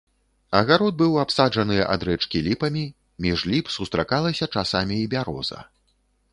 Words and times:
Агарод 0.59 0.95
быў 1.01 1.17
абсаджаны 1.23 1.77
ад 1.95 2.01
рэчкі 2.09 2.41
ліпамі, 2.49 2.85
між 3.27 3.39
ліп 3.53 3.65
сустракалася 3.79 4.51
часамі 4.59 4.95
і 5.03 5.09
бяроза. 5.17 5.59